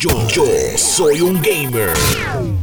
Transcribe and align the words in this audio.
Yo, 0.00 0.28
yo 0.28 0.44
soy 0.76 1.20
un 1.20 1.42
gamer. 1.42 1.90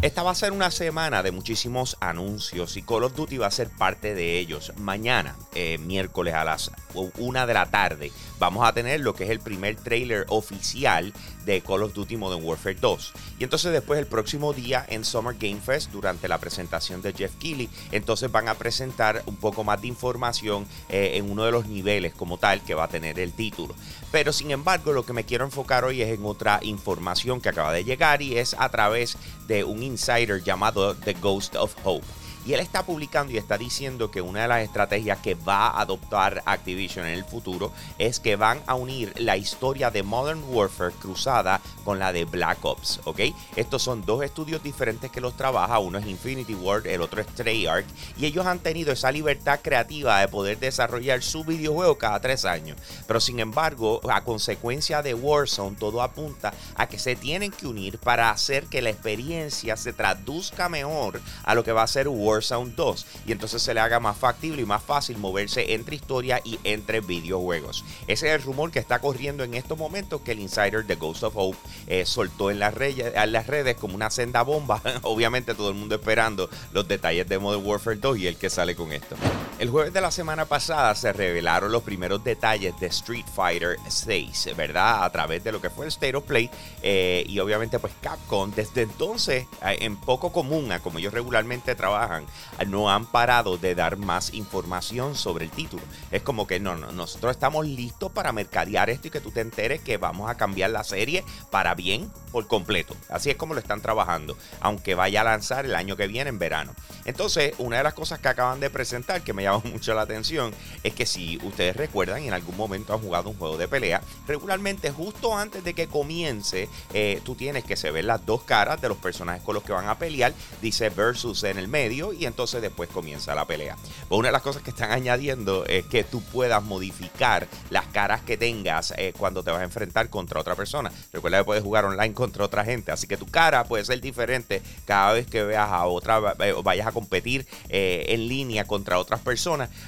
Esta 0.02 0.24
va 0.24 0.32
a 0.32 0.35
ser 0.35 0.53
una 0.53 0.72
semana 0.72 1.22
de 1.22 1.34
muchísimos 1.34 1.98
anuncios 2.00 2.77
y 2.77 2.81
Call 2.81 3.04
of 3.04 3.14
Duty 3.14 3.40
va 3.40 3.48
a 3.48 3.52
ser 3.52 3.68
parte 3.68 4.15
de 4.15 4.40
ellos. 4.40 4.72
Mañana, 4.78 5.36
eh, 5.54 5.78
miércoles 5.78 6.34
a 6.34 6.46
las 6.46 6.71
una 7.18 7.46
de 7.46 7.54
la 7.54 7.66
tarde, 7.66 8.13
vamos 8.40 8.68
a 8.68 8.74
tener 8.74 9.00
lo 9.00 9.13
que 9.13 9.26
es 9.26 9.29
el 9.29 9.40
primer 9.40 9.76
trailer 9.76 10.26
oficial 10.29 11.13
de 11.46 11.62
Call 11.62 11.84
of 11.84 11.94
Duty 11.94 12.18
Modern 12.18 12.44
Warfare 12.44 12.76
2. 12.76 13.13
Y 13.40 13.44
entonces 13.44 13.72
después 13.72 13.99
el 13.99 14.08
próximo 14.08 14.54
día 14.54 14.85
en 14.90 15.06
Summer 15.06 15.35
Game 15.40 15.62
Fest, 15.62 15.92
durante 15.92 16.27
la 16.27 16.38
presentación 16.38 17.02
de 17.02 17.13
Jeff 17.13 17.35
Keighley, 17.35 17.70
entonces 17.91 18.31
van 18.31 18.48
a 18.48 18.55
presentar 18.55 19.23
un 19.25 19.35
poco 19.35 19.63
más 19.63 19.81
de 19.81 19.88
información 19.88 20.66
eh, 20.89 21.11
en 21.16 21.29
uno 21.29 21.45
de 21.45 21.52
los 21.52 21.67
niveles 21.67 22.13
como 22.13 22.38
tal 22.38 22.61
que 22.61 22.73
va 22.73 22.85
a 22.85 22.89
tener 22.89 23.20
el 23.20 23.34
título. 23.34 23.75
Pero 24.11 24.34
sin 24.34 24.52
embargo, 24.52 24.93
lo 24.93 25.05
que 25.05 25.13
me 25.13 25.25
quiero 25.25 25.45
enfocar 25.45 25.83
hoy 25.83 26.02
es 26.02 26.09
en 26.09 26.25
otra 26.25 26.59
información 26.63 27.41
que 27.41 27.49
acaba 27.49 27.73
de 27.73 27.83
llegar 27.83 28.21
y 28.21 28.38
es 28.38 28.55
a 28.58 28.70
través 28.70 29.17
de 29.47 29.63
un 29.63 29.83
insider 29.83 30.44
llamado 30.44 30.95
The 30.95 31.13
Ghost 31.13 31.55
of 31.55 31.75
Hope. 31.83 32.05
Y 32.45 32.54
él 32.54 32.59
está 32.59 32.85
publicando 32.85 33.34
y 33.34 33.38
está 33.38 33.58
diciendo 33.58 34.12
que 34.12 34.22
una 34.22 34.44
de 34.44 34.48
las 34.48 34.62
estrategias 34.62 35.17
que 35.17 35.34
va 35.34 35.67
a 35.67 35.81
adoptar 35.81 36.44
Activision 36.45 37.08
en 37.08 37.16
el 37.16 37.26
futuro 37.26 37.72
es 37.98 38.20
que 38.20 38.36
van 38.36 38.62
a 38.67 38.76
unir 38.76 39.13
la 39.20 39.36
historia 39.36 39.90
de 39.90 40.03
Modern 40.03 40.44
Warfare 40.48 40.94
cruzada 40.94 41.59
con 41.84 41.98
la 41.98 42.13
de 42.13 42.26
Black 42.26 42.63
Ops, 42.63 43.00
¿ok? 43.05 43.22
Estos 43.55 43.81
son 43.81 44.05
dos 44.05 44.23
estudios 44.23 44.62
diferentes 44.62 45.09
que 45.09 45.22
los 45.22 45.36
trabaja, 45.36 45.80
uno 45.80 45.98
es 45.98 46.05
Infinity 46.05 46.53
Ward, 46.53 46.86
el 46.86 47.02
otro 47.02 47.20
es 47.20 47.27
Treyarch, 47.27 47.88
y 48.16 48.27
ellos 48.27 48.45
han 48.45 48.59
tenido 48.59 48.94
esa 48.94 49.12
libertad 49.12 49.59
creativa 49.64 50.20
de 50.20 50.27
poder 50.27 50.59
desarrollar 50.59 51.23
su 51.23 51.44
videojuego 51.44 51.98
cada 51.98 52.20
tres 52.20 52.45
años. 52.45 52.77
Pero 53.08 53.20
sin 53.20 53.39
embargo, 53.39 54.02
a 54.08 54.23
consecuencia 54.23 55.02
de 55.02 55.16
Warzone, 55.16 55.77
todo 55.77 56.03
apunta 56.03 56.53
a 56.75 56.88
que 56.88 57.00
se 57.00 57.16
tienen 57.16 57.52
que 57.52 57.66
unir 57.66 57.98
para 57.98 58.30
hacer 58.30 58.66
que 58.67 58.84
la 58.84 58.91
experiencia 58.91 59.77
se 59.77 59.94
traduzca 59.94 60.69
mejor 60.69 61.19
a 61.44 61.56
lo 61.56 61.64
que 61.64 61.72
va 61.72 61.81
a 61.81 61.88
ser 61.88 62.08
Warzone 62.08 62.34
Sound 62.44 62.75
2 62.75 63.05
y 63.28 63.31
entonces 63.31 63.61
se 63.61 63.73
le 63.73 63.80
haga 63.80 64.00
más 64.00 64.17
factible 64.17 64.61
y 64.61 64.66
más 64.66 64.83
fácil 64.83 65.17
moverse 65.17 65.73
entre 65.73 65.95
historia 65.95 66.41
y 66.44 66.59
entre 66.64 67.02
videojuegos. 67.02 67.83
Ese 68.08 68.28
es 68.28 68.36
el 68.36 68.41
rumor 68.41 68.72
que 68.72 68.80
está 68.80 69.00
corriendo 69.00 69.44
en 69.44 69.53
estos 69.53 69.78
momentos 69.78 70.22
que 70.22 70.31
el 70.31 70.39
insider 70.39 70.86
de 70.86 70.95
Ghost 70.95 71.23
of 71.23 71.33
Hope 71.36 71.58
eh, 71.88 72.06
soltó 72.06 72.52
en 72.52 72.59
las, 72.59 72.73
en 72.80 73.31
las 73.31 73.47
redes 73.47 73.75
como 73.78 73.95
una 73.95 74.09
senda 74.09 74.41
bomba. 74.41 74.81
Obviamente 75.03 75.56
todo 75.56 75.69
el 75.69 75.75
mundo 75.75 75.95
esperando 75.95 76.50
los 76.72 76.88
detalles 76.88 77.28
de 77.28 77.39
Modern 77.39 77.66
Warfare 77.66 77.97
2 77.97 78.17
y 78.19 78.28
el 78.28 78.38
que 78.38 78.50
sale 78.50 78.75
con 78.75 78.91
esto. 78.91 79.16
El 79.58 79.70
jueves 79.70 79.94
de 79.94 80.02
la 80.02 80.11
semana 80.11 80.44
pasada 80.44 80.94
se 80.95 81.14
revelaron 81.14 81.72
los 81.72 81.81
primeros 81.81 82.22
detalles 82.22 82.78
de 82.78 82.88
Street 82.88 83.25
Fighter 83.34 83.78
6, 83.88 84.50
¿verdad? 84.58 85.06
A 85.06 85.09
través 85.09 85.45
de 85.45 85.53
lo 85.53 85.62
que 85.62 85.70
fue 85.70 85.86
el 85.86 85.89
State 85.89 86.14
of 86.14 86.25
Play 86.25 86.50
eh, 86.84 87.23
y 87.25 87.39
obviamente 87.39 87.80
pues 87.80 87.94
Capcom 88.02 88.52
desde 88.52 88.81
entonces 88.81 89.47
en 89.62 89.95
poco 89.95 90.34
común 90.34 90.73
a 90.73 90.81
como 90.81 91.00
ellos 91.00 91.14
regularmente 91.14 91.73
trabajan 91.73 92.25
no 92.67 92.92
han 92.92 93.06
parado 93.06 93.58
de 93.58 93.75
dar 93.75 93.95
más 93.95 94.34
información 94.34 95.16
sobre 95.16 95.45
el 95.45 95.52
título. 95.52 95.84
Es 96.12 96.22
como 96.22 96.47
que 96.47 96.59
no, 96.59 96.75
no, 96.75 96.92
nosotros 96.92 97.31
estamos 97.31 97.66
listos 97.66 98.12
para 98.12 98.34
mercadear 98.34 98.90
esto 98.90 99.08
y 99.08 99.12
que 99.12 99.22
tú 99.22 99.31
te 99.31 99.40
enteres 99.40 99.80
que 99.80 99.95
vamos 99.95 100.30
a 100.30 100.36
cambiar 100.36 100.72
la 100.72 100.84
serie 100.84 101.23
para 101.50 101.75
bien 101.75 102.12
por 102.34 102.47
completo. 102.47 102.94
Así 103.08 103.30
es 103.30 103.38
como 103.38 103.53
lo 103.53 103.62
están 103.62 103.80
trabajando, 103.80 104.38
aunque 104.59 104.95
vaya 104.95 105.22
a 105.22 105.23
lanzar 105.23 105.64
el 105.64 105.75
año 105.75 105.95
que 105.95 106.08
viene 106.08 106.30
en 106.30 106.40
verano. 106.40 106.75
Entonces, 107.06 107.53
una 107.59 107.78
de 107.78 107.84
las 107.84 107.94
cosas 107.94 108.19
que 108.19 108.28
acaban 108.28 108.59
de 108.59 108.69
presentar 108.69 109.22
que 109.22 109.31
me 109.31 109.44
llama 109.45 109.61
mucho 109.71 109.93
la 109.93 110.01
atención 110.01 110.53
es 110.83 110.93
que 110.93 111.05
si 111.05 111.39
ustedes 111.43 111.75
recuerdan, 111.75 112.23
en 112.23 112.33
algún 112.33 112.57
momento 112.57 112.93
han 112.93 112.99
jugado 112.99 113.29
un 113.29 113.38
juego 113.38 113.57
de 113.57 113.67
pelea, 113.67 114.01
regularmente 114.27 114.91
justo 114.91 115.38
antes 115.38 115.63
de 115.63 115.73
que 115.73 115.88
comience, 115.88 116.69
eh, 116.93 117.21
tú 117.23 117.35
tienes 117.35 117.63
que 117.63 117.75
se 117.75 117.91
ver 117.91 118.05
las 118.05 118.25
dos 118.25 118.43
caras 118.43 118.81
de 118.81 118.89
los 118.89 118.97
personajes 118.97 119.43
con 119.43 119.55
los 119.55 119.63
que 119.63 119.73
van 119.73 119.88
a 119.88 119.97
pelear, 119.97 120.33
dice 120.61 120.89
versus 120.89 121.43
en 121.43 121.57
el 121.57 121.67
medio 121.67 122.13
y 122.13 122.25
entonces 122.25 122.61
después 122.61 122.89
comienza 122.89 123.35
la 123.35 123.45
pelea. 123.45 123.75
Pues 124.07 124.19
una 124.19 124.29
de 124.29 124.33
las 124.33 124.41
cosas 124.41 124.61
que 124.61 124.72
están 124.72 124.91
añadiendo 124.91 125.66
es 125.66 125.85
que 125.85 126.03
tú 126.03 126.22
puedas 126.22 126.63
modificar 126.63 127.47
las 127.69 127.85
caras 127.88 128.22
que 128.22 128.38
tengas 128.38 128.94
eh, 128.97 129.13
cuando 129.17 129.44
te 129.44 129.51
vas 129.51 129.61
a 129.61 129.66
enfrentar 129.66 130.09
contra 130.09 130.39
otra 130.39 130.55
persona. 130.55 130.91
Recuerda 131.13 131.39
que 131.39 131.45
puedes 131.45 131.63
jugar 131.63 131.85
online 131.85 132.13
contra 132.13 132.45
otra 132.45 132.66
gente, 132.66 132.91
así 132.91 133.07
que 133.07 133.17
tu 133.17 133.28
cara 133.28 133.63
puede 133.66 133.85
ser 133.85 134.01
diferente 134.01 134.61
cada 134.85 135.13
vez 135.13 135.28
que 135.28 135.44
veas 135.44 135.69
a 135.69 135.85
otra, 135.85 136.35
eh, 136.39 136.53
vayas 136.63 136.88
a 136.88 136.91
competir 136.91 137.45
en 137.69 138.28
línea 138.28 138.66
contra 138.66 139.00
otras 139.00 139.19
personas. 139.19 139.34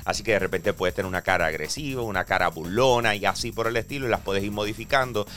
Así 0.06 0.24
que 0.24 0.32
de 0.32 0.40
repente 0.40 0.74
puedes 0.74 0.96
tener 0.96 1.08
una 1.08 1.22
cara 1.22 1.46
agresiva, 1.46 2.02
una 2.02 2.26
cara 2.26 2.48
burlona 2.50 3.16
y 3.16 3.26
así 3.26 3.52
por 3.52 3.68
el 3.68 3.78
estilo 3.78 4.08
y 4.08 4.10
las 4.10 4.22
puedes 4.22 4.44
ir 4.44 4.52
modificando 4.52 5.28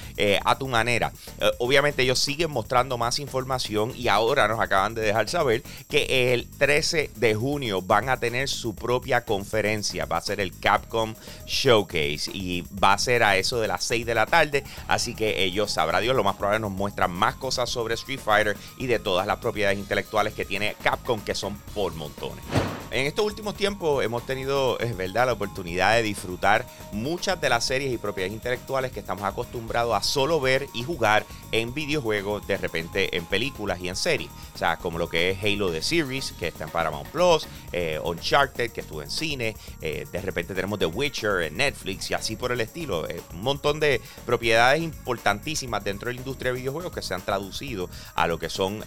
a 0.44 0.58
tu 0.58 0.68
manera. 0.68 1.12
obviamente 1.58 2.02
ellos 2.02 2.18
siguen 2.18 2.50
mostrando 2.50 2.98
más 2.98 3.18
información 3.18 3.92
y 3.94 4.08
ahora 4.08 4.48
nos 4.48 4.60
acaban 4.60 4.94
de 4.94 5.02
dejar 5.02 5.28
saber 5.28 5.62
que 5.88 6.32
el 6.32 6.48
3 6.58 6.70
13 6.70 7.10
de 7.16 7.34
junio 7.34 7.82
van 7.82 8.08
a 8.08 8.18
tener 8.18 8.48
su 8.48 8.76
propia 8.76 9.24
conferencia. 9.24 10.06
Va 10.06 10.18
a 10.18 10.20
ser 10.20 10.38
el 10.38 10.56
Capcom 10.56 11.16
Showcase 11.46 12.30
y 12.32 12.64
va 12.82 12.92
a 12.92 12.98
ser 12.98 13.24
a 13.24 13.36
eso 13.36 13.60
de 13.60 13.66
las 13.66 13.82
6 13.82 14.06
de 14.06 14.14
la 14.14 14.24
tarde. 14.24 14.62
Así 14.86 15.16
que 15.16 15.42
ellos, 15.42 15.72
sabrá 15.72 15.98
Dios, 15.98 16.14
lo 16.14 16.22
más 16.22 16.36
probable 16.36 16.60
nos 16.60 16.70
muestran 16.70 17.10
más 17.10 17.34
cosas 17.34 17.68
sobre 17.68 17.94
Street 17.94 18.20
Fighter 18.24 18.56
y 18.78 18.86
de 18.86 19.00
todas 19.00 19.26
las 19.26 19.38
propiedades 19.38 19.80
intelectuales 19.80 20.32
que 20.32 20.44
tiene 20.44 20.76
Capcom, 20.80 21.20
que 21.22 21.34
son 21.34 21.58
por 21.74 21.92
montones. 21.94 22.44
En 22.92 23.06
estos 23.06 23.24
últimos 23.24 23.54
tiempos 23.54 24.04
hemos 24.04 24.26
tenido, 24.26 24.76
es 24.80 24.96
verdad, 24.96 25.26
la 25.26 25.34
oportunidad 25.34 25.94
de 25.94 26.02
disfrutar 26.02 26.66
muchas 26.90 27.40
de 27.40 27.48
las 27.48 27.64
series 27.64 27.92
y 27.92 27.98
propiedades 27.98 28.34
intelectuales 28.34 28.90
que 28.90 28.98
estamos 28.98 29.22
acostumbrados 29.22 29.94
a 29.94 30.02
solo 30.02 30.40
ver 30.40 30.66
y 30.74 30.82
jugar 30.82 31.24
en 31.52 31.72
videojuegos, 31.72 32.44
de 32.48 32.56
repente 32.56 33.16
en 33.16 33.26
películas 33.26 33.80
y 33.80 33.88
en 33.88 33.94
series. 33.94 34.28
O 34.54 34.58
sea, 34.58 34.76
como 34.76 34.98
lo 34.98 35.08
que 35.08 35.30
es 35.30 35.42
Halo 35.42 35.70
The 35.70 35.82
Series, 35.82 36.32
que 36.32 36.48
está 36.48 36.64
en 36.64 36.70
Paramount 36.70 37.08
Plus, 37.10 37.46
eh, 37.70 38.00
Uncharted, 38.02 38.72
que 38.72 38.80
estuvo 38.80 39.02
en 39.02 39.10
cine, 39.10 39.56
eh, 39.80 40.04
de 40.10 40.20
repente 40.20 40.52
tenemos 40.52 40.80
The 40.80 40.86
Witcher 40.86 41.42
en 41.42 41.58
Netflix 41.58 42.10
y 42.10 42.14
así 42.14 42.34
por 42.34 42.50
el 42.50 42.60
estilo. 42.60 43.08
Eh, 43.08 43.20
un 43.32 43.42
montón 43.42 43.78
de 43.78 44.00
propiedades 44.26 44.82
importantísimas 44.82 45.84
dentro 45.84 46.08
de 46.08 46.14
la 46.14 46.20
industria 46.20 46.52
de 46.52 46.58
videojuegos 46.58 46.92
que 46.92 47.02
se 47.02 47.14
han 47.14 47.22
traducido 47.22 47.88
a 48.16 48.26
lo 48.26 48.40
que 48.40 48.50
son, 48.50 48.84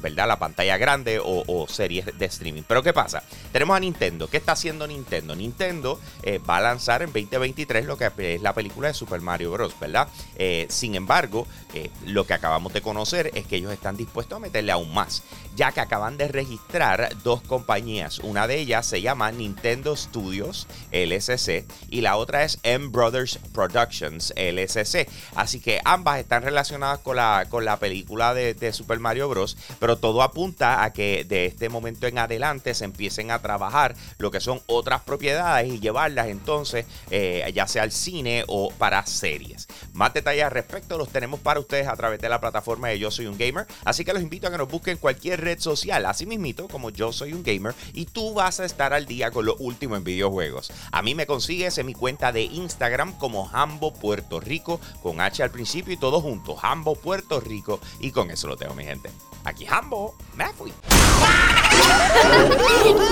¿verdad?, 0.00 0.28
la 0.28 0.38
pantalla 0.38 0.76
grande 0.76 1.18
o, 1.18 1.42
o 1.46 1.66
series 1.66 2.06
de 2.16 2.26
streaming. 2.26 2.62
Pero 2.68 2.84
¿qué 2.84 2.92
pasa? 2.92 3.24
Tenemos 3.52 3.76
a 3.76 3.80
Nintendo. 3.80 4.28
¿Qué 4.28 4.38
está 4.38 4.52
haciendo 4.52 4.86
Nintendo? 4.86 5.36
Nintendo 5.36 6.00
eh, 6.22 6.38
va 6.38 6.56
a 6.56 6.60
lanzar 6.62 7.02
en 7.02 7.12
2023 7.12 7.84
lo 7.84 7.98
que 7.98 8.10
es 8.34 8.40
la 8.40 8.54
película 8.54 8.88
de 8.88 8.94
Super 8.94 9.20
Mario 9.20 9.52
Bros., 9.52 9.78
¿verdad? 9.78 10.08
Eh, 10.36 10.66
sin 10.70 10.94
embargo, 10.94 11.46
eh, 11.74 11.90
lo 12.06 12.26
que 12.26 12.34
acabamos 12.34 12.72
de 12.72 12.80
conocer 12.80 13.30
es 13.34 13.46
que 13.46 13.56
ellos 13.56 13.72
están 13.72 13.96
dispuestos 13.96 14.36
a 14.36 14.40
meterle 14.40 14.72
aún 14.72 14.92
más, 14.94 15.22
ya 15.54 15.72
que 15.72 15.80
acaban 15.80 16.16
de 16.16 16.28
registrar 16.28 17.10
dos 17.22 17.42
compañías. 17.42 18.20
Una 18.20 18.46
de 18.46 18.58
ellas 18.58 18.86
se 18.86 19.02
llama 19.02 19.30
Nintendo 19.32 19.96
Studios 19.96 20.66
LSC 20.90 21.66
y 21.90 22.00
la 22.00 22.16
otra 22.16 22.44
es 22.44 22.58
M 22.62 22.88
Brothers 22.88 23.38
Productions 23.52 24.32
LSC. 24.36 25.08
Así 25.34 25.60
que 25.60 25.80
ambas 25.84 26.20
están 26.20 26.42
relacionadas 26.42 27.00
con 27.00 27.16
la, 27.16 27.46
con 27.50 27.64
la 27.64 27.78
película 27.78 28.32
de, 28.32 28.54
de 28.54 28.72
Super 28.72 28.98
Mario 28.98 29.28
Bros., 29.28 29.56
pero 29.78 29.98
todo 29.98 30.22
apunta 30.22 30.84
a 30.84 30.92
que 30.92 31.24
de 31.24 31.46
este 31.46 31.68
momento 31.68 32.06
en 32.06 32.18
adelante 32.18 32.74
se 32.74 32.84
empiecen 32.84 33.21
a 33.30 33.40
trabajar 33.40 33.94
lo 34.18 34.30
que 34.30 34.40
son 34.40 34.60
otras 34.66 35.02
propiedades 35.02 35.72
y 35.72 35.80
llevarlas 35.80 36.28
entonces 36.28 36.86
eh, 37.10 37.50
ya 37.54 37.66
sea 37.66 37.82
al 37.82 37.92
cine 37.92 38.44
o 38.48 38.70
para 38.70 39.04
series. 39.06 39.68
Más 39.92 40.14
detalles 40.14 40.44
al 40.44 40.50
respecto 40.50 40.98
los 40.98 41.08
tenemos 41.08 41.40
para 41.40 41.60
ustedes 41.60 41.88
a 41.88 41.96
través 41.96 42.20
de 42.20 42.28
la 42.28 42.40
plataforma 42.40 42.88
de 42.88 42.98
Yo 42.98 43.10
Soy 43.10 43.26
un 43.26 43.38
Gamer, 43.38 43.66
así 43.84 44.04
que 44.04 44.12
los 44.12 44.22
invito 44.22 44.46
a 44.46 44.50
que 44.50 44.58
nos 44.58 44.68
busquen 44.68 44.96
cualquier 44.96 45.40
red 45.40 45.58
social, 45.58 46.06
así 46.06 46.26
mismito 46.26 46.68
como 46.68 46.90
Yo 46.90 47.12
Soy 47.12 47.32
un 47.32 47.42
Gamer 47.42 47.74
y 47.92 48.06
tú 48.06 48.34
vas 48.34 48.60
a 48.60 48.64
estar 48.64 48.92
al 48.92 49.06
día 49.06 49.30
con 49.30 49.46
lo 49.46 49.56
último 49.56 49.96
en 49.96 50.04
videojuegos. 50.04 50.72
A 50.90 51.02
mí 51.02 51.14
me 51.14 51.26
consigues 51.26 51.78
en 51.78 51.86
mi 51.86 51.94
cuenta 51.94 52.32
de 52.32 52.42
Instagram 52.42 53.16
como 53.18 53.48
Hambo 53.52 53.92
Puerto 53.92 54.40
Rico 54.40 54.80
con 55.02 55.20
H 55.20 55.42
al 55.42 55.50
principio 55.50 55.92
y 55.92 55.96
todo 55.96 56.20
junto, 56.20 56.56
Hambo 56.60 56.94
Puerto 56.94 57.40
Rico 57.40 57.80
y 58.00 58.10
con 58.10 58.30
eso 58.30 58.48
lo 58.48 58.56
tengo 58.56 58.74
mi 58.74 58.84
gente. 58.84 59.10
Aquí 59.44 59.66
Hambo, 59.68 60.14
me 60.34 60.52
fui. 60.52 60.72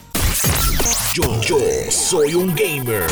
Yo, 1.13 1.25
soy 1.89 2.35
un 2.35 2.55
gamer. 2.55 3.05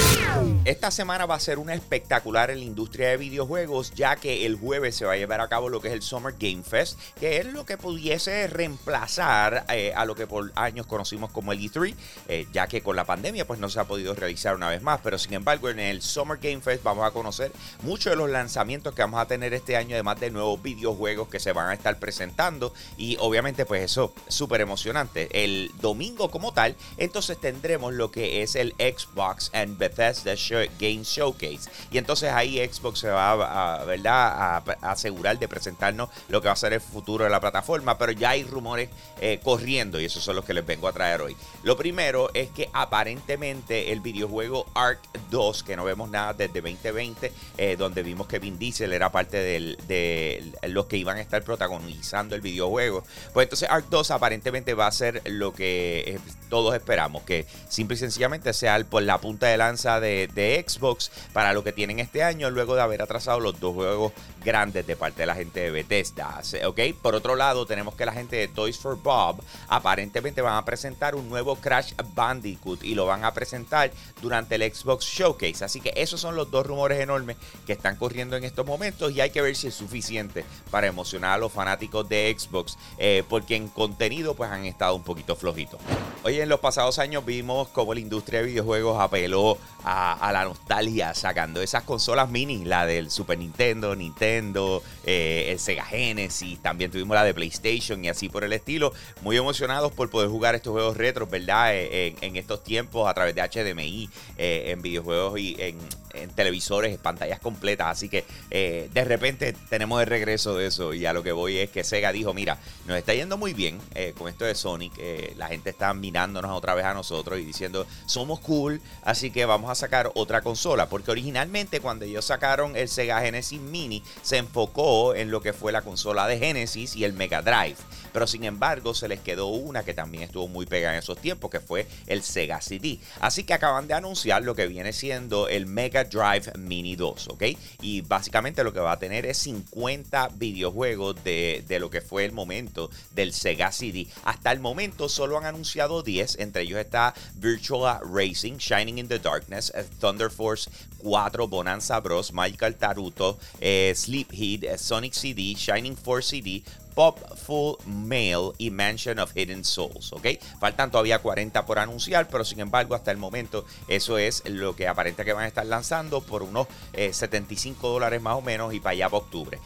Esta 0.64 0.90
semana 0.90 1.26
va 1.26 1.36
a 1.36 1.40
ser 1.40 1.60
una 1.60 1.74
espectacular 1.74 2.50
en 2.50 2.60
la 2.60 2.64
industria 2.64 3.10
de 3.10 3.18
videojuegos, 3.18 3.92
ya 3.94 4.16
que 4.16 4.46
el 4.46 4.56
jueves 4.56 4.96
se 4.96 5.04
va 5.04 5.14
a 5.14 5.18
llevar 5.18 5.42
a 5.42 5.50
cabo 5.50 5.68
lo 5.68 5.82
que 5.82 5.90
es 5.90 5.94
el 5.94 6.02
Summer 6.02 6.34
Game 6.40 6.64
Fest, 6.64 6.98
que 7.20 7.40
es 7.40 7.48
lo 7.48 7.66
que 7.66 7.78
pudiese 7.78 8.48
reemplazar 8.48 9.66
eh, 9.68 9.92
a 9.94 10.06
lo 10.06 10.16
que 10.16 10.28
por 10.28 10.50
años 10.56 10.86
conocimos 10.86 11.30
como 11.32 11.52
el 11.52 11.60
E3, 11.60 11.94
eh, 12.30 12.48
ya 12.54 12.68
que 12.68 12.82
con 12.82 12.96
la 12.96 13.04
pandemia 13.04 13.46
pues 13.46 13.60
no 13.60 13.68
se 13.70 13.82
ha 13.82 13.84
podido 13.84 14.16
realizar 14.16 14.56
una 14.56 14.70
vez 14.70 14.82
más, 14.82 15.02
pero 15.04 15.18
sin 15.18 15.34
embargo 15.34 15.70
en 15.70 15.80
el 15.80 16.02
Summer 16.02 16.38
Game 16.42 16.62
Fest 16.62 16.84
vamos 16.84 17.06
a 17.06 17.12
conocer 17.12 17.52
muchos 17.82 18.12
de 18.12 18.16
los 18.16 18.30
lanzamientos 18.30 18.94
que 18.94 19.02
vamos 19.02 19.20
a 19.20 19.26
tener 19.26 19.54
este 19.54 19.76
año, 19.76 19.96
además 19.96 20.22
de 20.22 20.32
nuevos 20.32 20.62
videojuegos 20.62 21.28
que 21.28 21.40
se 21.42 21.52
van 21.52 21.68
a 21.68 21.74
estar 21.74 22.00
presentando 22.00 22.74
y 22.96 23.18
obviamente 23.20 23.66
pues 23.66 23.84
eso 23.84 24.14
súper 24.30 24.62
emocionante. 24.62 25.28
El 25.44 25.72
domingo 25.82 26.32
como 26.32 26.54
tal, 26.54 26.78
entonces 26.98 27.38
tendremos 27.42 27.89
lo 27.94 28.12
que 28.12 28.42
es 28.42 28.56
el 28.56 28.74
Xbox 28.78 29.52
and 29.54 29.78
Bethesda 29.78 30.36
Game 30.80 31.04
Showcase. 31.04 31.70
Y 31.92 31.98
entonces 31.98 32.32
ahí 32.32 32.58
Xbox 32.58 33.00
se 33.00 33.10
va 33.10 33.80
a, 33.80 33.84
¿verdad? 33.86 34.64
asegurar 34.82 35.40
de 35.40 35.48
presentarnos 35.48 36.10
lo 36.28 36.42
que 36.42 36.48
va 36.48 36.54
a 36.54 36.58
ser 36.58 36.74
el 36.74 36.82
futuro 36.82 37.24
de 37.24 37.30
la 37.30 37.40
plataforma, 37.40 37.98
pero 37.98 38.12
ya 38.12 38.32
hay 38.32 38.44
rumores 38.44 38.90
eh, 39.22 39.40
corriendo 39.44 40.00
y 40.00 40.06
esos 40.06 40.24
son 40.24 40.36
los 40.36 40.46
que 40.46 40.54
les 40.54 40.66
vengo 40.66 40.88
a 40.88 40.94
traer 40.94 41.22
hoy. 41.22 41.36
Lo 41.64 41.78
primero 41.78 42.30
es 42.34 42.50
que 42.50 42.70
aparentemente 42.74 43.92
el 43.92 44.02
videojuego 44.02 44.66
Ark 44.74 45.00
2, 45.30 45.64
que 45.64 45.76
no 45.76 45.84
vemos 45.84 46.10
nada 46.10 46.34
desde 46.34 46.62
2020, 46.62 47.32
eh, 47.58 47.76
donde 47.78 48.04
vimos 48.04 48.28
que 48.28 48.40
Vin 48.40 48.58
Diesel 48.58 48.94
era 48.94 49.12
parte 49.12 49.38
de 49.38 50.52
los 50.68 50.86
que 50.86 50.98
iban 50.98 51.18
a 51.18 51.22
estar 51.22 51.44
protagonizando 51.44 52.36
el 52.36 52.42
videojuego, 52.42 53.04
pues 53.34 53.46
entonces 53.46 53.70
Ark 53.70 53.86
2 53.90 54.12
aparentemente 54.12 54.74
va 54.74 54.88
a 54.88 54.92
ser 54.92 55.22
lo 55.26 55.54
que 55.54 56.04
eh, 56.08 56.20
todos 56.50 56.74
esperamos, 56.76 57.24
que 57.24 57.46
simple 57.80 57.96
y 57.96 57.98
sencillamente 57.98 58.52
sea 58.52 58.78
por 58.84 59.04
la 59.04 59.20
punta 59.20 59.48
de 59.48 59.56
lanza 59.56 60.02
de, 60.02 60.66
Xbox 60.68 61.12
para 61.32 61.54
lo 61.54 61.64
que 61.64 61.72
tienen 61.72 62.00
este 62.00 62.24
año, 62.24 62.50
luego 62.50 62.76
de 62.76 62.82
haber 62.82 63.02
atrasado 63.02 63.40
los 63.40 63.58
dos 63.58 63.74
juegos 63.74 64.12
grandes 64.44 64.86
de 64.86 64.98
parte 64.98 65.22
de 65.22 65.26
la 65.28 65.36
gente 65.36 65.62
de 65.62 65.72
Bethesda. 65.72 66.42
¿ok? 66.66 66.80
Por 67.02 67.16
otro 67.16 67.38
lado, 67.38 67.66
tenemos 67.66 67.96
que 67.96 68.06
la 68.06 68.12
gente 68.12 68.36
de 68.36 68.50
Toys 68.50 68.78
for 68.78 69.02
Bob 69.02 69.42
aparentemente 69.70 70.42
van 70.42 70.56
a 70.56 70.66
presentar 70.66 71.16
un 71.16 71.30
nuevo 71.30 71.56
Crash 71.56 71.94
Bandicoot 72.14 72.84
y 72.84 72.96
lo 72.96 73.06
van 73.06 73.24
a 73.24 73.34
presentar 73.34 73.92
durante 74.22 74.56
el 74.56 74.74
Xbox 74.74 75.06
Showcase. 75.06 75.64
Así 75.64 75.80
que 75.80 75.94
esos 75.96 76.20
son 76.20 76.36
los 76.36 76.52
dos 76.52 76.66
rumores 76.66 77.00
enormes 77.00 77.38
que 77.66 77.72
están 77.72 77.96
corriendo 77.96 78.36
en 78.36 78.44
estos 78.44 78.66
momentos 78.66 79.14
y 79.14 79.22
hay 79.22 79.30
que 79.30 79.42
ver 79.42 79.56
si 79.56 79.68
es 79.68 79.76
suficiente 79.76 80.44
para 80.70 80.88
emocionar 80.88 81.36
a 81.36 81.38
los 81.38 81.54
fanáticos 81.54 82.10
de 82.10 82.36
Xbox, 82.38 82.78
eh, 82.98 83.24
porque 83.30 83.56
en 83.56 83.70
contenido 83.70 84.34
pues 84.34 84.52
han 84.52 84.66
estado 84.66 84.96
un 84.96 85.04
poquito 85.04 85.38
flojitos. 85.38 85.80
Oye, 86.24 86.44
en 86.44 86.50
los 86.50 86.60
pasados 86.60 87.00
años 87.00 87.24
vimos 87.24 87.69
cómo 87.74 87.94
la 87.94 88.00
industria 88.00 88.42
de 88.42 88.48
videojuegos 88.48 89.00
apeló 89.00 89.58
a, 89.84 90.32
la 90.34 90.44
nostalgia 90.44 91.14
sacando 91.14 91.62
esas 91.62 91.84
consolas 91.84 92.30
mini, 92.30 92.66
la 92.66 92.86
del 92.86 93.10
Super 93.10 93.38
Nintendo, 93.38 93.96
Nintendo, 93.96 94.84
eh, 95.06 95.48
el 95.50 95.60
Sega 95.60 95.86
Genesis, 95.86 96.60
también 96.62 96.92
tuvimos 96.92 97.16
la 97.16 97.24
de 97.24 97.34
PlayStation 97.34 98.04
y 98.04 98.10
así 98.10 98.30
por 98.30 98.44
el 98.44 98.54
estilo. 98.54 98.94
Muy 99.22 99.38
emocionados 99.38 99.92
por 99.92 100.10
poder 100.10 100.30
jugar 100.30 100.56
estos 100.56 100.72
juegos 100.72 100.98
retros, 100.98 101.30
¿verdad? 101.30 101.76
Eh, 101.76 102.16
en, 102.22 102.36
estos 102.36 102.64
tiempos 102.64 103.10
a 103.10 103.14
través 103.14 103.36
de 103.36 103.42
HDMI, 103.42 104.10
eh, 104.38 104.66
en 104.68 104.82
videojuegos 104.82 105.40
y 105.40 105.56
en, 105.60 105.78
en 106.22 106.30
televisores, 106.30 106.98
pantallas 106.98 107.40
completas. 107.40 107.88
Así 107.88 108.10
que 108.10 108.26
eh, 108.52 108.90
de 108.94 109.04
repente 109.04 109.54
tenemos 109.70 110.02
el 110.02 110.08
regreso 110.08 110.56
de 110.56 110.68
eso. 110.68 110.94
Y 110.94 111.06
a 111.06 111.14
lo 111.14 111.24
que 111.24 111.32
voy 111.32 111.58
es 111.58 111.70
que 111.70 111.84
Sega 111.84 112.12
dijo: 112.12 112.34
Mira, 112.34 112.58
nos 112.86 112.98
está 112.98 113.14
yendo 113.14 113.38
muy 113.38 113.54
bien 113.54 113.80
eh, 113.96 114.14
con 114.18 114.30
esto 114.30 114.46
de 114.46 114.56
Sonic. 114.56 114.94
Eh, 114.98 115.34
la 115.38 115.48
gente 115.48 115.70
está 115.70 115.94
mirándonos 115.94 116.52
otra 116.52 116.76
vez 116.76 116.86
a 116.86 116.94
nosotros 116.94 117.40
y 117.40 117.46
diciendo: 117.46 117.86
Somos 118.06 118.40
cool, 118.40 118.82
así 119.04 119.32
que 119.32 119.46
vamos 119.46 119.70
a 119.70 119.76
sacar 119.76 120.12
otra 120.16 120.42
consola. 120.42 120.90
Porque 120.90 121.12
originalmente, 121.12 121.80
cuando 121.80 122.06
ellos 122.06 122.26
sacaron 122.26 122.76
el 122.76 122.90
Sega 122.90 123.22
Genesis 123.22 123.60
Mini, 123.60 124.04
se 124.22 124.38
enfocó 124.38 125.16
en 125.16 125.32
lo 125.32 125.42
que 125.42 125.54
fue 125.54 125.72
la 125.72 125.82
consola 125.82 126.28
de 126.28 126.38
Genesis 126.38 126.96
y 126.96 127.04
el 127.04 127.14
Mega 127.14 127.42
Drive. 127.42 127.78
Pero 128.12 128.28
sin 128.28 128.44
embargo, 128.44 128.94
se 128.94 129.08
les 129.08 129.20
quedó 129.20 129.48
una 129.48 129.84
que 129.84 129.94
también 129.94 130.24
estuvo 130.24 130.48
muy 130.48 130.66
pegada 130.66 130.94
en 130.94 131.00
esos 131.00 131.20
tiempos, 131.20 131.52
que 131.52 131.60
fue 131.60 131.88
el 132.08 132.24
Sega 132.24 132.62
CD. 132.62 133.00
Así 133.20 133.44
que 133.44 133.54
acaban 133.54 133.88
de 133.88 133.94
anunciar 133.94 134.44
lo 134.44 134.56
que 134.56 134.68
viene 134.68 134.94
siendo 134.94 135.48
el 135.48 135.66
Mega 135.66 136.09
Drive 136.10 136.52
Mini 136.58 136.96
2, 136.96 137.28
¿ok? 137.30 137.44
Y 137.82 138.02
básicamente 138.02 138.64
lo 138.64 138.74
que 138.74 138.80
va 138.80 138.94
a 138.94 139.00
tener 139.00 139.26
es 139.26 139.38
50 139.40 140.30
videojuegos 140.36 141.24
de, 141.24 141.64
de 141.68 141.80
lo 141.80 141.90
que 141.90 142.02
fue 142.02 142.26
el 142.26 142.32
momento 142.32 142.90
del 143.14 143.34
Sega 143.34 143.72
CD. 143.72 144.08
Hasta 144.24 144.52
el 144.52 144.60
momento 144.60 145.10
solo 145.10 145.38
han 145.38 145.46
anunciado 145.46 146.04
10, 146.04 146.40
entre 146.40 146.64
ellos 146.64 146.80
está 146.80 147.14
Virtual 147.36 148.00
Racing, 148.04 148.58
Shining 148.58 148.98
in 148.98 149.08
the 149.08 149.20
Darkness, 149.20 149.72
eh, 149.76 149.86
Thunder 150.00 150.30
Force 150.30 150.70
4, 151.00 151.48
Bonanza 151.48 152.00
Bros, 152.00 152.32
Michael 152.34 152.76
Taruto, 152.76 153.38
eh, 153.60 153.94
Sleep 153.96 154.32
Heat, 154.32 154.64
eh, 154.64 154.78
Sonic 154.78 155.14
CD, 155.14 155.56
Shining 155.56 155.96
Force 155.96 156.30
CD, 156.30 156.64
Full 156.96 157.76
Mail 157.86 158.52
y 158.58 158.72
Mansion 158.72 159.20
of 159.20 159.32
Hidden 159.36 159.64
Souls, 159.64 160.12
¿ok? 160.14 160.28
Faltan 160.60 160.92
todavía 160.92 161.20
40 161.20 161.66
por 161.66 161.80
anunciar, 161.80 162.28
pero 162.28 162.44
sin 162.44 162.60
embargo 162.60 162.96
hasta 162.96 163.12
el 163.12 163.18
momento 163.18 163.66
eso 163.88 164.18
es 164.18 164.44
lo 164.46 164.76
que 164.76 164.88
aparenta 164.88 165.24
que 165.24 165.34
van 165.34 165.46
a 165.46 165.48
estar 165.48 165.66
lanzando 165.66 166.22
por 166.22 166.44
unos 166.44 166.68
75 166.94 167.88
eh, 167.88 167.92
dólares 167.92 168.22
más 168.22 168.36
o 168.36 168.42
menos 168.42 168.74
y 168.74 168.80
para 168.80 168.92
allá 168.92 169.10
para 169.10 169.24
octubre. 169.24 169.60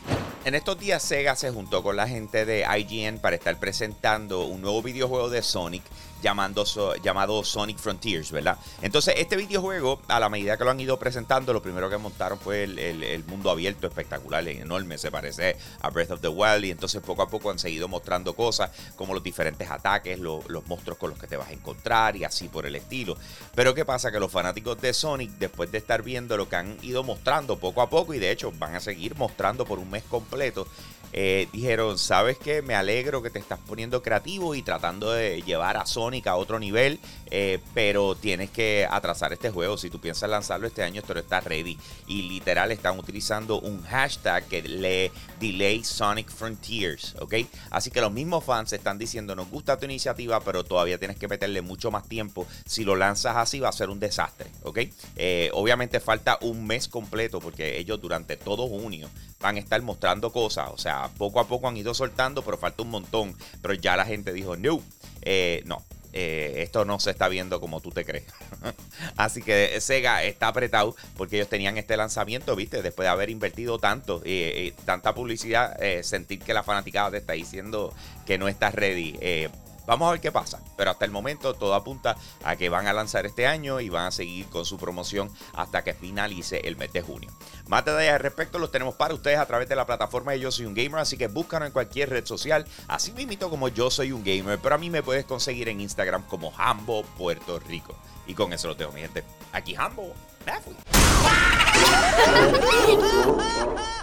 En 0.46 0.56
estos 0.56 0.78
días 0.78 1.02
Sega 1.02 1.36
se 1.36 1.52
juntó 1.52 1.84
con 1.84 1.96
la 1.96 2.08
gente 2.08 2.46
de 2.46 2.66
IGN 2.78 3.20
para 3.20 3.36
estar 3.36 3.58
presentando 3.60 4.46
un 4.46 4.62
nuevo 4.62 4.82
videojuego 4.82 5.30
de 5.30 5.42
Sonic 5.42 5.84
llamando, 6.24 6.64
llamado 7.04 7.44
Sonic 7.44 7.78
Frontiers, 7.78 8.32
¿verdad? 8.32 8.58
Entonces, 8.82 9.16
este 9.18 9.36
videojuego, 9.36 10.02
a 10.08 10.20
la 10.20 10.30
medida 10.30 10.58
que 10.58 10.64
lo 10.64 10.72
han 10.72 10.80
ido 10.80 10.98
presentando, 10.98 11.54
lo 11.54 11.62
primero 11.62 11.90
que 11.90 11.98
montaron 11.98 12.40
fue 12.40 12.64
el, 12.64 13.24
mundo 13.26 13.52
abierto 13.52 13.88
espectacular, 13.88 14.48
enorme, 14.48 14.98
se 14.98 15.12
parece 15.12 15.58
a 15.82 15.90
Breath 15.90 16.12
of 16.12 16.22
the 16.22 16.30
Wild, 16.30 16.66
y 16.66 16.72
entonces 16.72 17.02
poco 17.02 17.22
a 17.22 17.30
poco 17.30 17.52
han 17.52 17.60
seguido 17.60 17.88
mostrando 17.88 18.34
cosas 18.34 18.72
como 18.96 19.14
los 19.14 19.22
diferentes 19.22 19.70
ataques, 19.70 20.18
los 20.20 20.68
monstruos 20.68 20.98
con 20.98 21.10
los 21.10 21.20
que 21.20 21.28
te 21.28 21.38
vas 21.38 21.50
a 21.50 21.54
encontrar 21.54 22.16
y 22.16 22.24
así 22.24 22.48
por 22.48 22.66
el 22.66 22.76
estilo. 22.76 23.18
Pero 23.54 23.76
¿qué 23.76 23.84
pasa? 23.84 24.12
Que 24.12 24.20
los 24.20 24.32
fanáticos 24.32 24.80
de 24.80 24.94
Sonic, 24.94 25.32
después 25.32 25.72
de 25.72 25.78
estar 25.78 26.02
viendo 26.02 26.38
lo 26.38 26.48
que 26.48 26.56
han 26.56 26.78
ido 26.82 27.04
mostrando 27.04 27.60
poco 27.60 27.82
a 27.82 27.90
poco, 27.90 28.14
y 28.14 28.20
de 28.20 28.32
hecho 28.32 28.52
van 28.58 28.76
a 28.76 28.80
seguir 28.80 29.16
mostrando 29.16 29.66
por 29.66 29.78
un 29.78 29.90
mes 29.90 30.04
completo, 30.04 30.68
eh, 31.16 31.48
dijeron, 31.54 32.00
¿sabes 32.00 32.40
qué? 32.40 32.64
Me 32.64 32.74
alegro 32.74 33.22
que 33.22 33.30
te 33.30 33.38
estás 33.38 33.60
poniendo 33.60 34.02
creativo 34.02 34.56
y 34.56 34.64
tratando 34.64 35.12
de 35.12 35.44
llevar 35.44 35.78
a 35.78 35.86
Sonic 35.86 36.13
a 36.26 36.36
otro 36.36 36.60
nivel, 36.60 37.00
eh, 37.32 37.60
pero 37.74 38.16
tienes 38.16 38.50
que 38.50 38.88
atrasar 38.90 39.34
este 39.34 39.50
juego. 39.50 39.78
Si 39.78 39.90
tú 39.90 40.00
piensas 40.00 40.30
lanzarlo 40.30 40.68
este 40.68 40.84
año, 40.84 41.02
esto 41.02 41.18
está 41.18 41.42
ready. 41.42 41.78
Y 42.08 42.24
literal 42.24 42.72
están 42.72 43.00
utilizando 43.00 43.60
un 43.60 43.82
hashtag 43.84 44.46
que 44.48 44.62
le 44.62 45.12
delay 45.40 45.84
Sonic 45.84 46.30
Frontiers, 46.30 47.16
¿ok? 47.20 47.36
Así 47.72 47.90
que 47.90 48.02
los 48.02 48.12
mismos 48.12 48.44
fans 48.44 48.74
están 48.74 48.98
diciendo, 48.98 49.36
nos 49.36 49.50
gusta 49.50 49.78
tu 49.78 49.86
iniciativa, 49.86 50.40
pero 50.42 50.64
todavía 50.64 50.98
tienes 50.98 51.18
que 51.18 51.28
meterle 51.28 51.62
mucho 51.62 51.92
más 51.92 52.08
tiempo. 52.08 52.46
Si 52.66 52.84
lo 52.84 52.96
lanzas 52.96 53.38
así 53.38 53.60
va 53.60 53.70
a 53.70 53.74
ser 53.74 53.90
un 53.90 54.00
desastre, 54.00 54.50
¿ok? 54.64 54.80
Eh, 55.16 55.50
obviamente 55.54 56.00
falta 56.00 56.38
un 56.42 56.66
mes 56.66 56.88
completo 56.88 57.40
porque 57.40 57.78
ellos 57.78 58.00
durante 58.00 58.38
todo 58.38 58.68
junio 58.68 59.10
van 59.44 59.58
a 59.58 59.60
estar 59.60 59.82
mostrando 59.82 60.32
cosas. 60.32 60.70
O 60.74 60.78
sea, 60.78 61.10
poco 61.18 61.40
a 61.40 61.48
poco 61.48 61.68
han 61.68 61.78
ido 61.78 61.94
soltando, 61.94 62.42
pero 62.44 62.58
falta 62.58 62.82
un 62.84 62.90
montón. 62.90 63.36
Pero 63.62 63.74
ya 63.74 63.96
la 63.96 64.06
gente 64.06 64.34
dijo, 64.34 64.56
no, 64.56 64.82
eh, 65.22 65.62
no. 65.66 65.84
Eh, 66.14 66.62
esto 66.64 66.86
no 66.86 67.00
se 67.00 67.12
está 67.12 67.28
viendo 67.28 67.60
como 67.60 67.82
tú 67.82 67.92
te 67.92 68.06
crees. 68.06 68.26
Así 69.18 69.42
que 69.42 69.80
Sega 69.82 70.24
está 70.24 70.48
apretado 70.48 70.96
porque 71.18 71.38
ellos 71.38 71.50
tenían 71.50 71.78
este 71.78 71.98
lanzamiento, 71.98 72.56
¿viste? 72.56 72.82
Después 72.82 73.06
de 73.06 73.10
haber 73.10 73.30
invertido 73.30 73.80
tanto 73.80 74.22
y 74.24 74.72
tanta 74.86 75.14
publicidad, 75.14 75.82
eh, 75.82 76.04
sentir 76.04 76.40
que 76.40 76.54
la 76.54 76.64
fanaticada 76.64 77.12
te 77.12 77.18
está 77.18 77.34
diciendo 77.34 77.94
que 78.26 78.38
no 78.38 78.48
estás 78.48 78.76
ready. 78.76 79.50
Vamos 79.86 80.08
a 80.08 80.12
ver 80.12 80.22
qué 80.22 80.32
pasa. 80.32 80.62
Pero 80.78 80.92
hasta 80.92 81.06
el 81.06 81.12
momento 81.12 81.54
todo 81.54 81.74
apunta 81.74 82.16
a 82.44 82.56
que 82.56 82.70
van 82.70 82.88
a 82.88 82.94
lanzar 82.94 83.26
este 83.26 83.48
año 83.48 83.80
y 83.80 83.90
van 83.90 84.08
a 84.08 84.12
seguir 84.12 84.48
con 84.48 84.66
su 84.66 84.78
promoción 84.78 85.30
hasta 85.54 85.84
que 85.84 85.94
finalice 85.94 86.62
el 86.66 86.78
mes 86.78 86.94
de 86.94 87.02
junio. 87.02 87.32
Más 87.68 87.84
detalles 87.86 88.14
al 88.14 88.20
respecto 88.20 88.60
los 88.60 88.72
tenemos 88.72 88.96
para 88.96 89.14
ustedes 89.14 89.40
a 89.40 89.46
través 89.46 89.68
de 89.68 89.76
la 89.76 89.86
plataforma 89.86 90.32
de 90.34 90.40
Yo 90.40 90.52
Soy 90.52 90.66
Un 90.66 90.74
Gamer, 90.74 91.00
así 91.00 91.18
que 91.18 91.28
búscanos 91.28 91.68
en 91.68 91.74
cualquier 91.74 92.10
red 92.10 92.26
social, 92.26 92.66
así 92.88 93.12
mismo 93.12 93.50
como 93.50 93.68
Yo 93.70 93.90
Soy 93.90 94.12
Un 94.12 94.24
Gamer, 94.24 94.60
pero 94.60 94.76
a 94.76 94.78
mí 94.78 94.90
me 94.90 95.02
puedes 95.02 95.26
conseguir 95.26 95.70
en 95.70 95.82
Instagram 95.82 96.24
como 96.28 96.54
Hambo 96.58 97.04
Puerto 97.18 97.60
Rico. 97.60 97.96
Y 98.28 98.34
con 98.34 98.54
eso 98.54 98.68
lo 98.68 98.78
tengo, 98.78 98.92
mi 98.92 99.02
gente. 99.02 99.24
Aquí 99.52 99.76
Hambo, 99.76 100.14
me 100.46 100.54